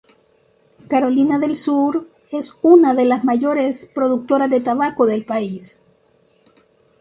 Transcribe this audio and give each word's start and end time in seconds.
Carolina 0.87 1.37
del 1.37 1.55
Sur 1.55 2.07
es 2.31 2.55
una 2.63 2.95
de 2.95 3.05
las 3.05 3.23
mayores 3.23 3.85
productoras 3.85 4.49
de 4.49 4.59
tabaco 4.59 5.05
del 5.05 5.25
país. 5.25 5.79